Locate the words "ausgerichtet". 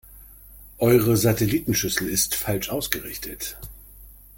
2.71-3.57